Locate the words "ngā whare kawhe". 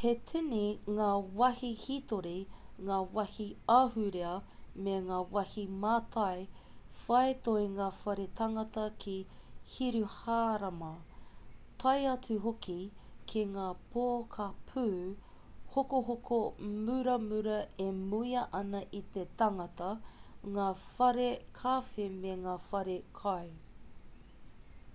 20.58-22.10